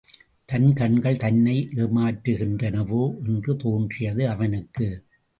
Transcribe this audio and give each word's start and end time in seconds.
தன் 0.45 0.73
கண்கள் 0.73 1.17
தன்னை 1.17 1.67
ஏமாற்றுகின்றனவோ 1.75 3.25
என்று 3.27 3.55
தோன்றியது 3.55 4.29
அவனுக்கு. 4.29 4.87